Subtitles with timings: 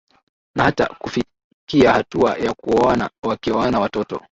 [0.55, 4.19] na hata kufikiahatua ya kuoana wakioana watoto